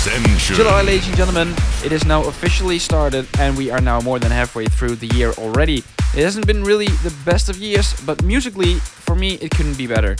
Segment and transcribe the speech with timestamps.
[0.00, 0.56] Trancescension.
[0.56, 4.30] July, ladies and gentlemen, it is now officially started, and we are now more than
[4.30, 5.84] halfway through the year already.
[6.16, 9.86] It hasn't been really the best of years, but musically, for me, it couldn't be
[9.86, 10.16] better.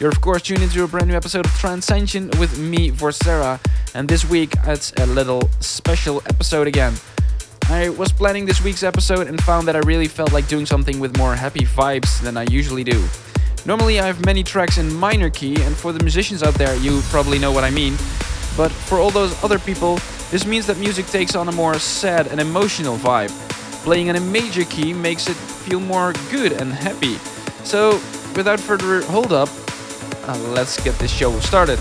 [0.00, 3.60] You're of course tuned into a brand new episode of Trancescension with me, Vorcera,
[3.94, 6.94] and this week it's a little special episode again.
[7.68, 11.00] I was planning this week's episode and found that I really felt like doing something
[11.00, 13.04] with more happy vibes than I usually do.
[13.66, 17.02] Normally, I have many tracks in minor key, and for the musicians out there, you
[17.10, 17.94] probably know what I mean.
[18.58, 20.00] But for all those other people,
[20.32, 23.30] this means that music takes on a more sad and emotional vibe.
[23.84, 27.18] Playing in a major key makes it feel more good and happy.
[27.62, 28.00] So,
[28.34, 29.48] without further hold up,
[30.26, 31.78] uh, let's get this show started.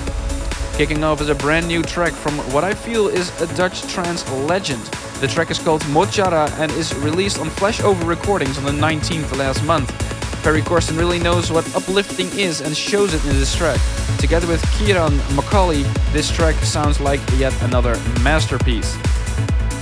[0.74, 4.30] Kicking off is a brand new track from what I feel is a Dutch trance
[4.32, 4.84] legend.
[5.20, 9.64] The track is called Mochara and is released on Flashover Recordings on the 19th last
[9.64, 10.17] month.
[10.44, 13.80] Ferry Corsten really knows what uplifting is and shows it in this track.
[14.18, 18.96] Together with Kieran Macaulay, this track sounds like yet another masterpiece.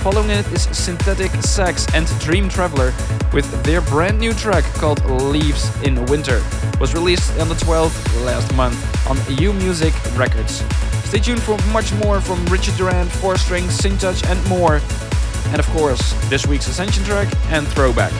[0.02, 2.92] Following it is Synthetic Sax and Dream Traveler
[3.32, 6.42] with their brand new track called Leaves in Winter.
[6.80, 8.78] Was released on the 12th last month
[9.08, 10.62] on U Music Records.
[11.06, 14.80] Stay tuned for much more from Richard Durand, Four String, Syntouch and more.
[15.50, 18.12] And of course, this week's Ascension track and throwback.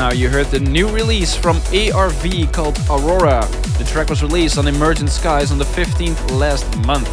[0.00, 3.46] Now, you heard the new release from ARV called Aurora.
[3.76, 7.06] The track was released on Emergent Skies on the 15th last month.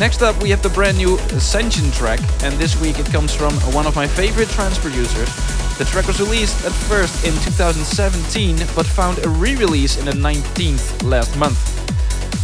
[0.00, 3.52] Next up, we have the brand new Ascension track, and this week it comes from
[3.74, 5.28] one of my favorite trance producers.
[5.76, 10.12] The track was released at first in 2017, but found a re release in the
[10.12, 11.60] 19th last month.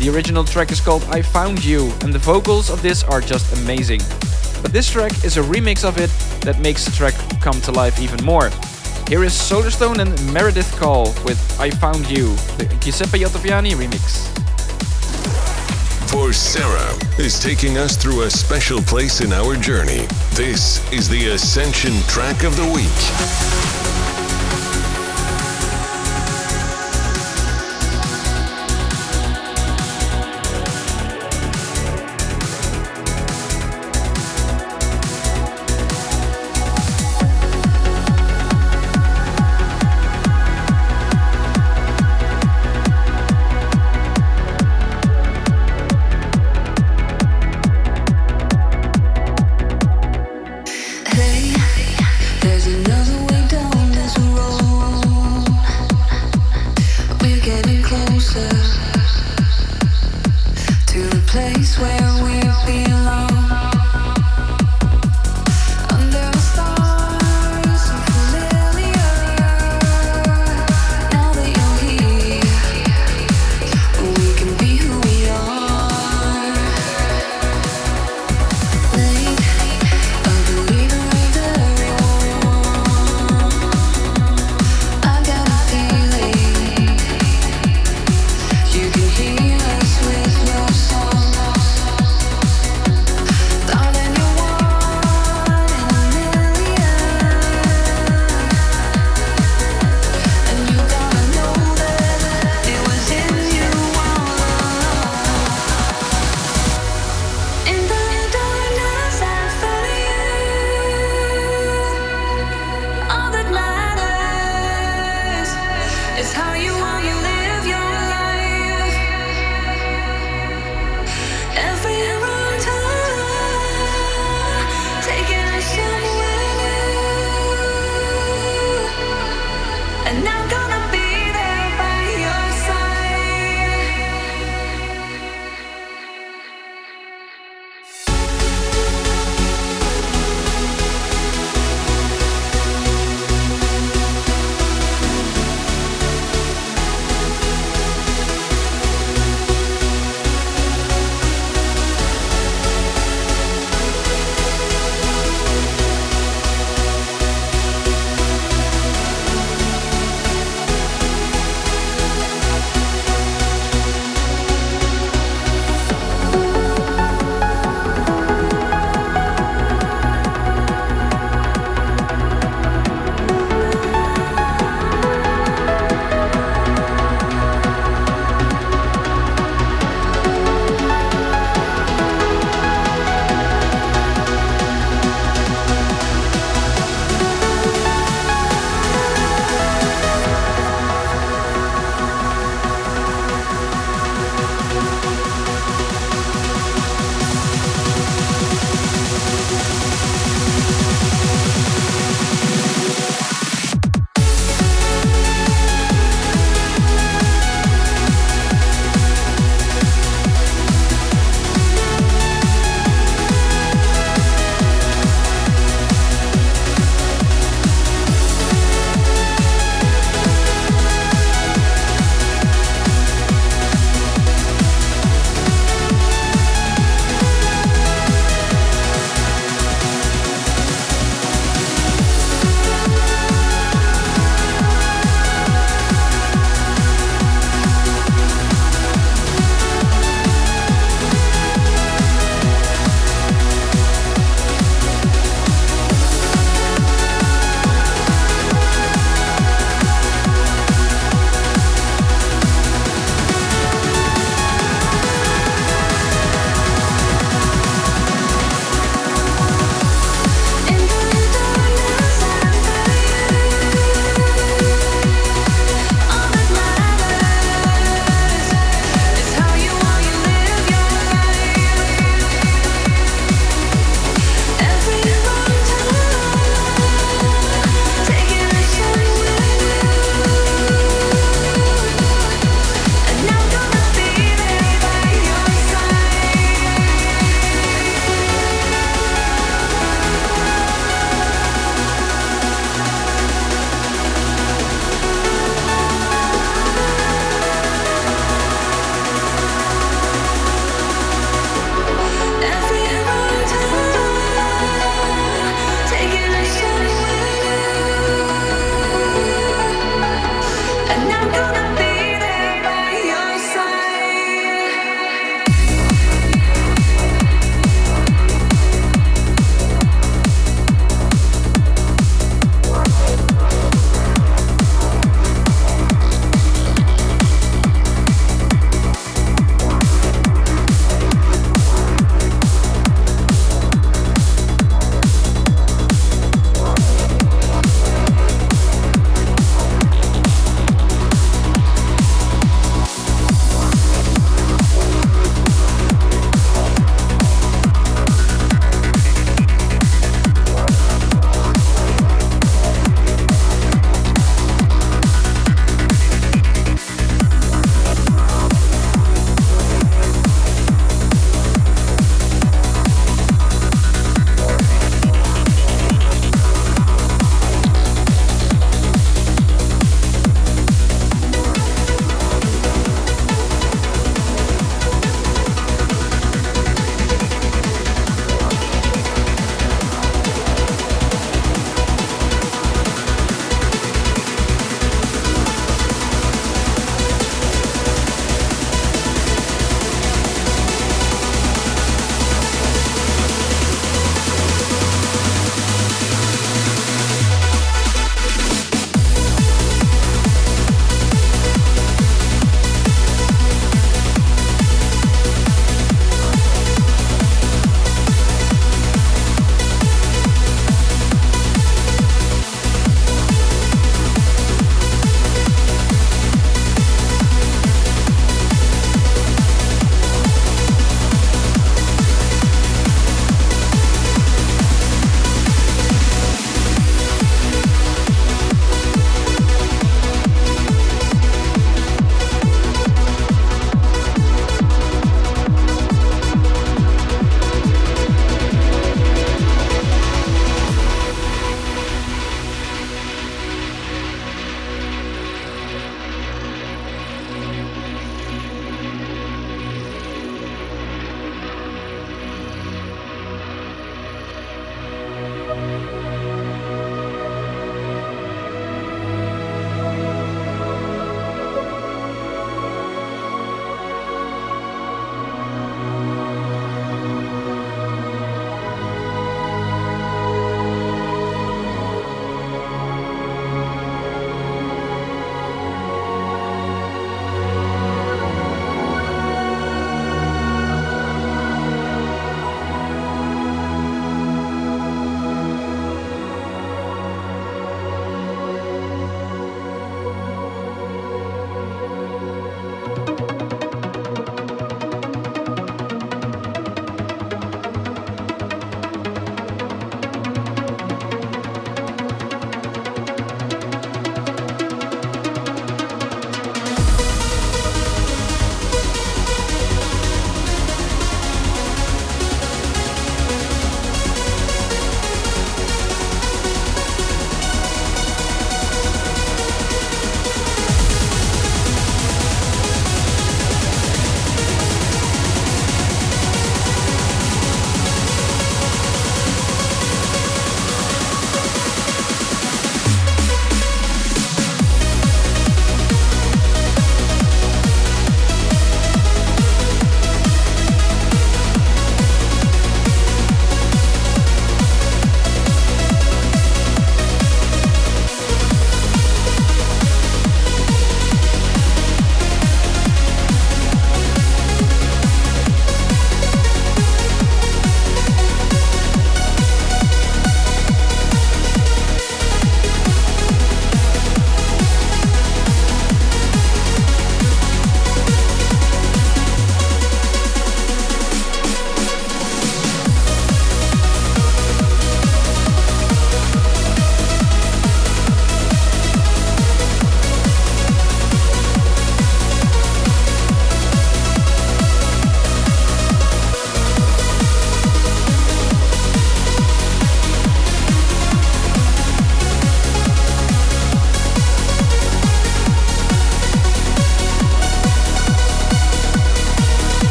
[0.00, 3.50] The original track is called I Found You, and the vocals of this are just
[3.62, 4.00] amazing.
[4.60, 6.10] But this track is a remix of it
[6.42, 8.50] that makes the track come to life even more.
[9.10, 14.28] Here is Solarstone and Meredith Call with I Found You, the Giuseppe Ottaviani remix.
[16.08, 20.06] For Sarah is taking us through a special place in our journey.
[20.34, 23.79] This is the Ascension track of the week.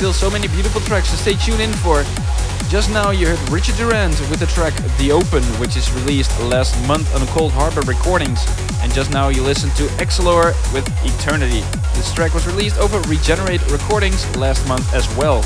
[0.00, 2.04] Still so many beautiful tracks to stay tuned in for.
[2.70, 6.74] Just now you heard Richard Durand with the track The Open, which is released last
[6.88, 8.42] month on Coldharbour Recordings.
[8.80, 11.60] And just now you listened to Excelor with Eternity.
[11.92, 15.42] This track was released over Regenerate Recordings last month as well.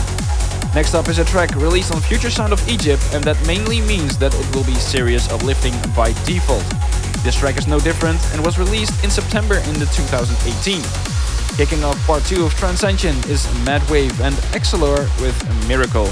[0.73, 4.17] Next up is a track released on Future Sound of Egypt, and that mainly means
[4.19, 6.62] that it will be serious uplifting by default.
[7.25, 11.13] This track is no different and was released in September in the 2018.
[11.57, 16.09] Kicking off part 2 of Trancescension is Mad Wave and Excelor with Miracle.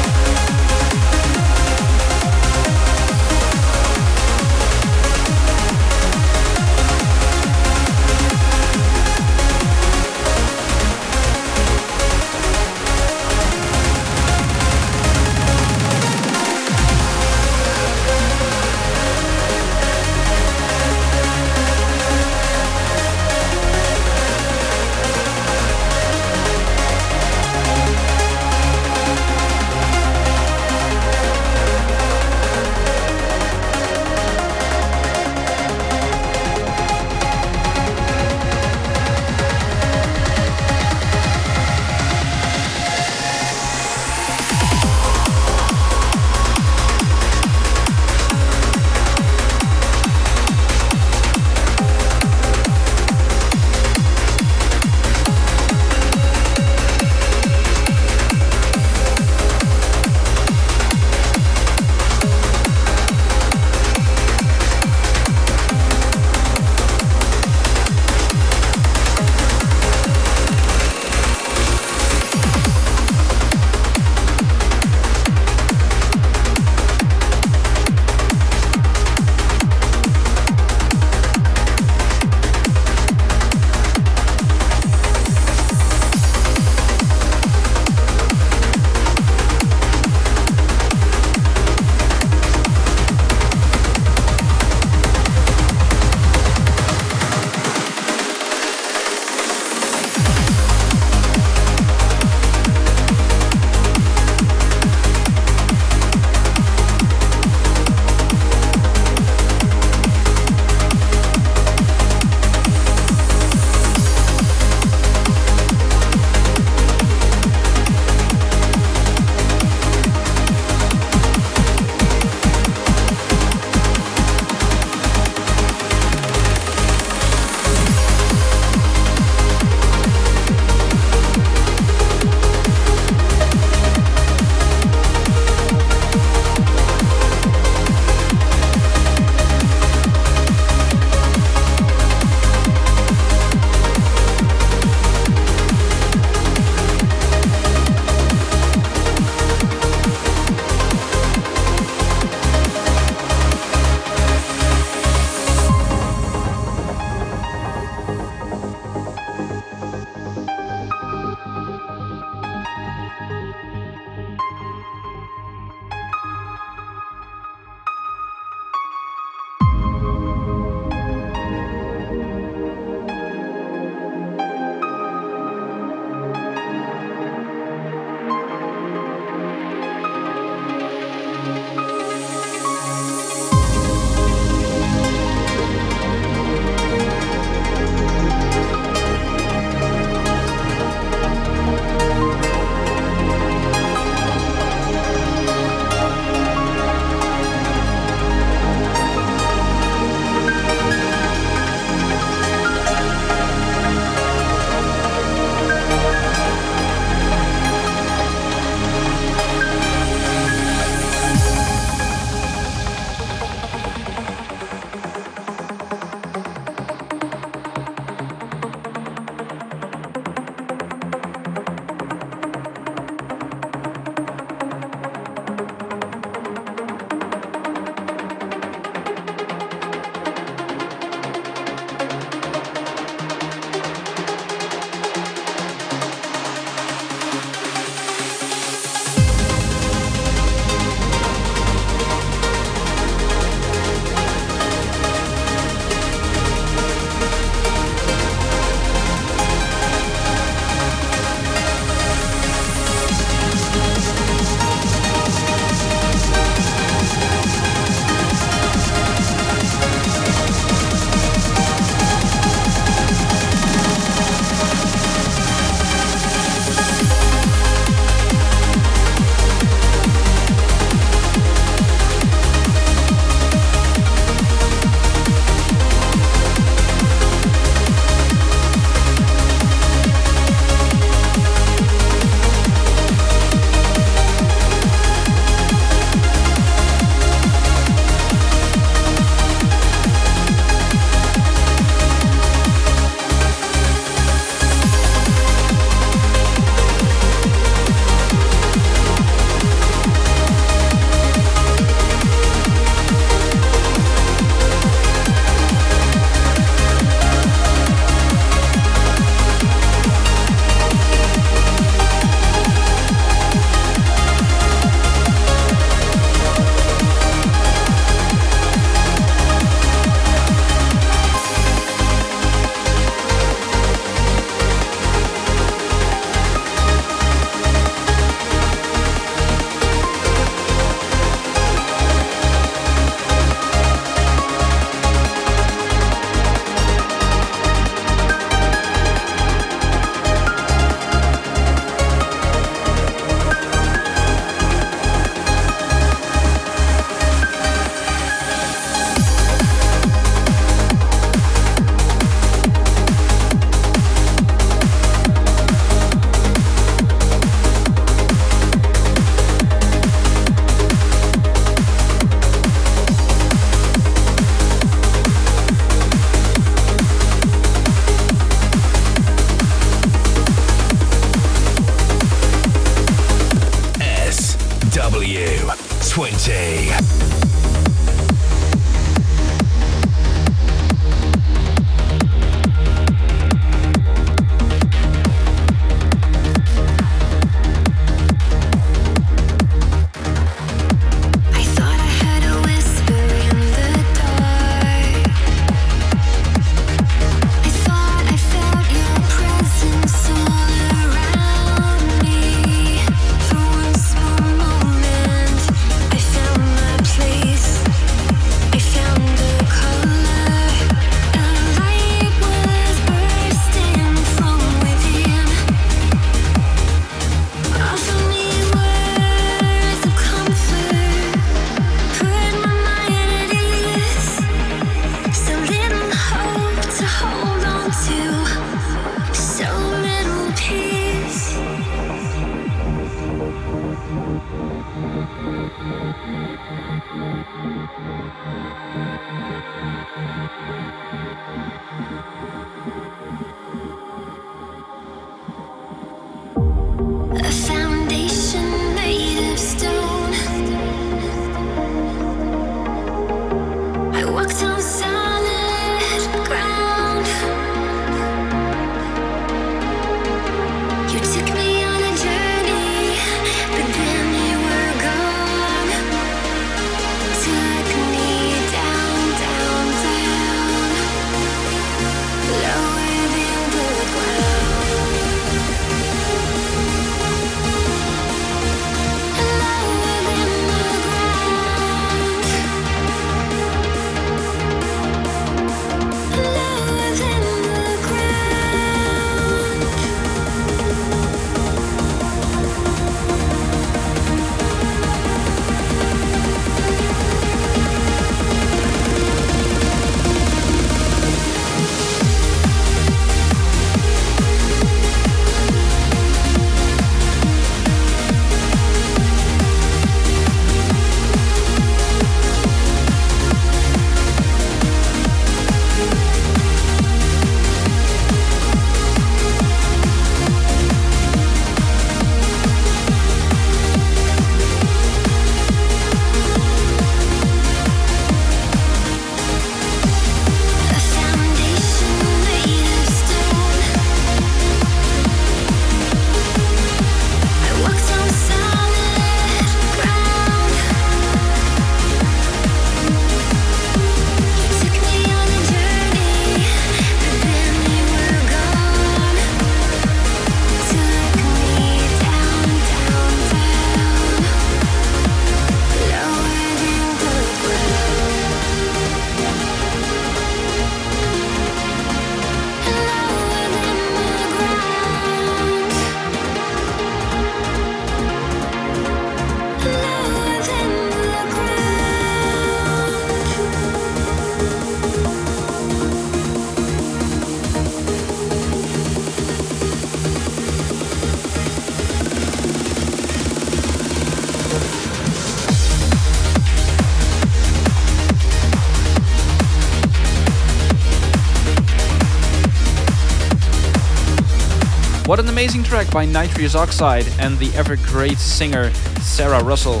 [595.58, 600.00] Amazing track by Nitrous Oxide and the ever great singer Sarah Russell.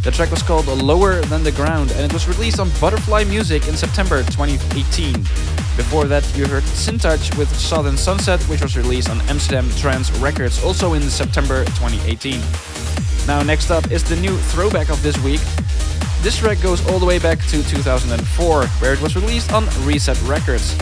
[0.00, 3.68] The track was called Lower Than the Ground and it was released on Butterfly Music
[3.68, 5.12] in September 2018.
[5.76, 10.64] Before that, you heard Syntouch with Southern Sunset, which was released on Amsterdam Trance Records
[10.64, 12.40] also in September 2018.
[13.26, 15.40] Now, next up is the new throwback of this week.
[16.22, 20.18] This track goes all the way back to 2004, where it was released on Reset
[20.22, 20.74] Records.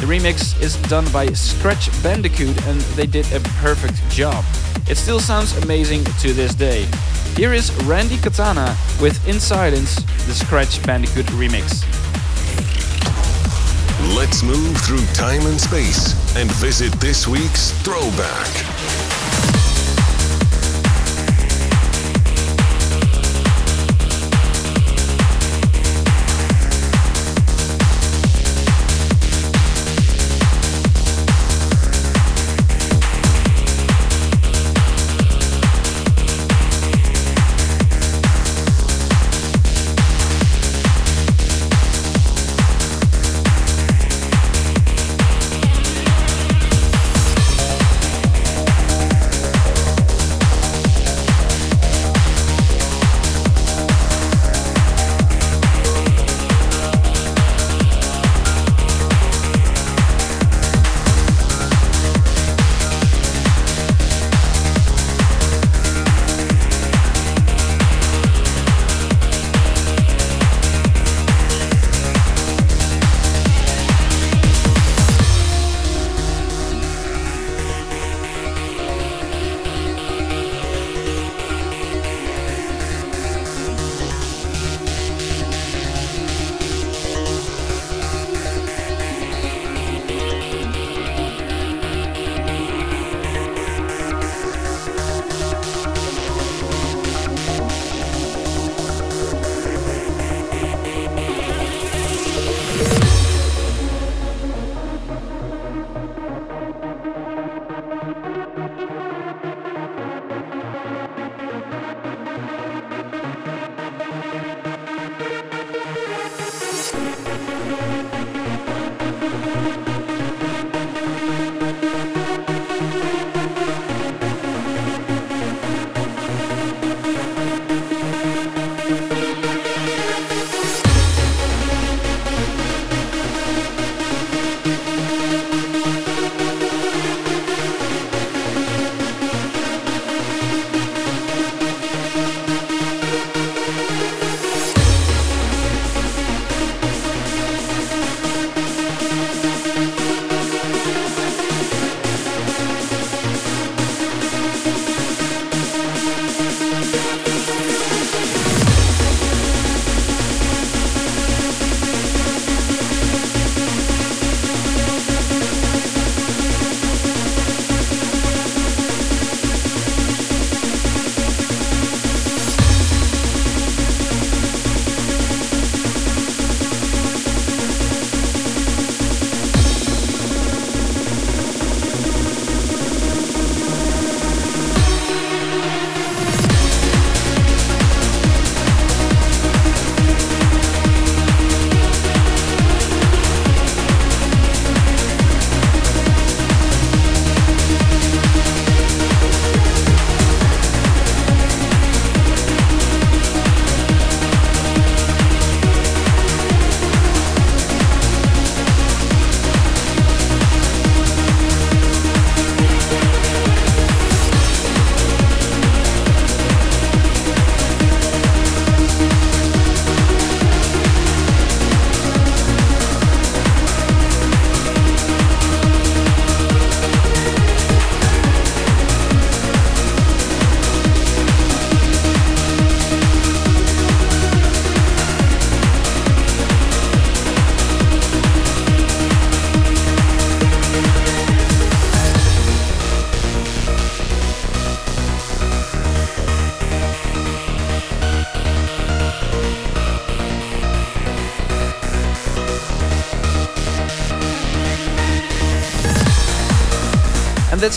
[0.00, 4.44] The remix is done by Scratch Bandicoot and they did a perfect job.
[4.88, 6.86] It still sounds amazing to this day.
[7.34, 9.96] Here is Randy Katana with In Silence,
[10.26, 11.84] the Scratch Bandicoot remix.
[14.16, 19.07] Let's move through time and space and visit this week's throwback.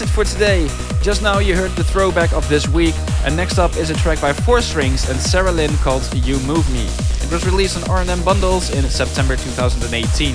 [0.01, 0.67] That's it for today.
[1.03, 4.19] Just now you heard the throwback of this week, and next up is a track
[4.19, 6.87] by Four Strings and Sarah Lynn called You Move Me.
[7.23, 10.33] It was released on R&M Bundles in September 2018.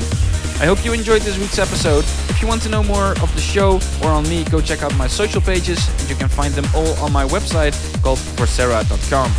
[0.63, 2.05] I hope you enjoyed this week's episode.
[2.31, 4.95] If you want to know more of the show or on me, go check out
[4.97, 9.31] my social pages, and you can find them all on my website called vorcera.com.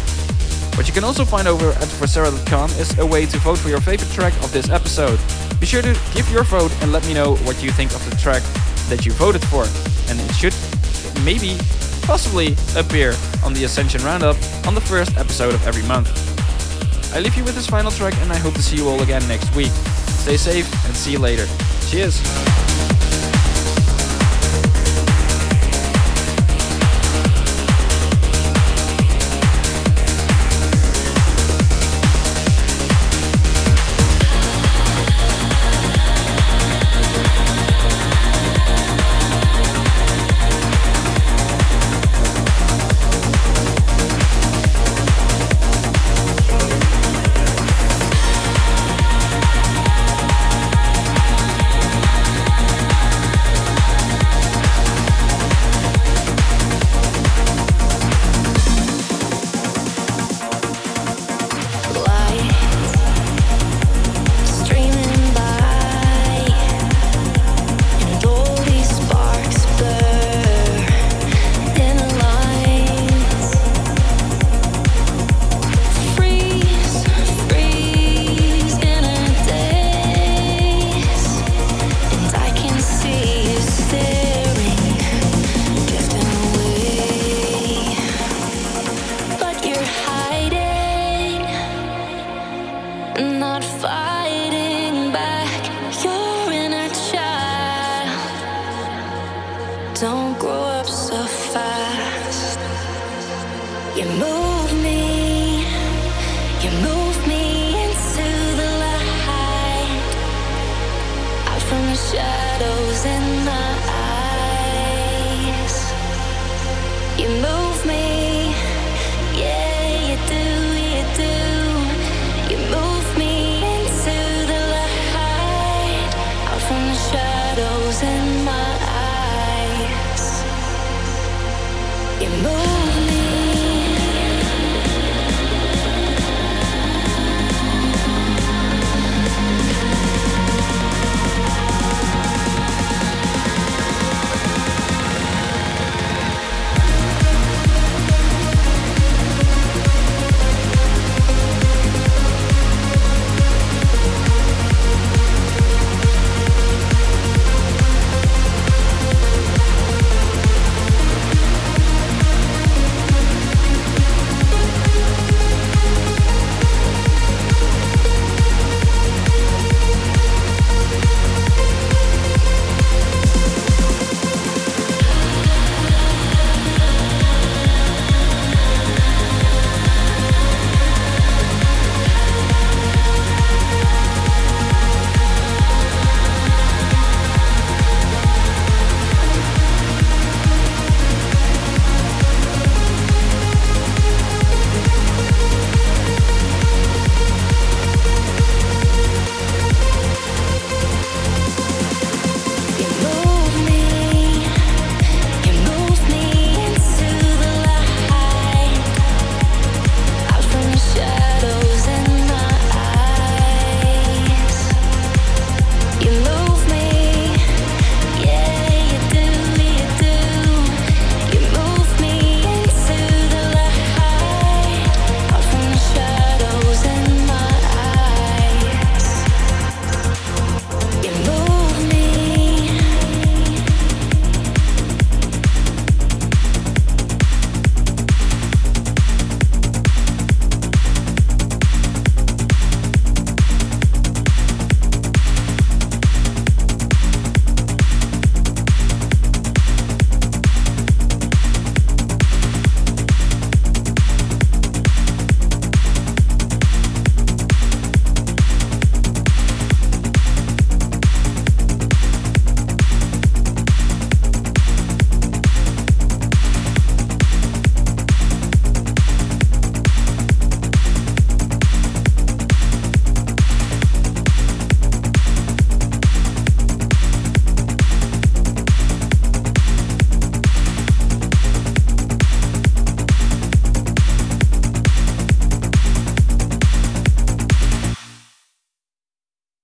[0.75, 3.79] What you can also find over at vorcera.com is a way to vote for your
[3.79, 5.19] favorite track of this episode.
[5.61, 8.15] Be sure to give your vote and let me know what you think of the
[8.17, 8.43] track
[8.89, 9.65] that you voted for.
[10.09, 10.55] And it should
[11.23, 11.57] maybe,
[12.03, 14.37] possibly, appear on the Ascension Roundup
[14.67, 16.09] on the first episode of every month.
[17.13, 19.25] I leave you with this final track and I hope to see you all again
[19.27, 19.71] next week.
[20.23, 21.47] Stay safe and see you later.
[21.89, 22.66] Cheers!